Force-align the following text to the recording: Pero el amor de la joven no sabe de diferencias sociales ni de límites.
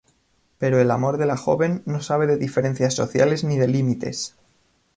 Pero 0.57 0.79
el 0.81 0.89
amor 0.89 1.19
de 1.19 1.27
la 1.27 1.37
joven 1.37 1.83
no 1.85 2.01
sabe 2.01 2.25
de 2.25 2.37
diferencias 2.37 2.95
sociales 2.95 3.43
ni 3.43 3.57
de 3.59 3.67
límites. 3.67 4.33